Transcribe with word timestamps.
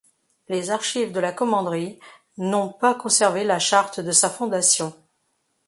Les 0.49 0.71
archives 0.71 1.11
de 1.11 1.19
la 1.19 1.31
commanderie 1.31 1.99
n'ont 2.39 2.69
pas 2.69 2.95
conservé 2.95 3.43
la 3.43 3.59
charte 3.59 3.99
de 3.99 4.11
sa 4.11 4.31
fondation. 4.31 4.95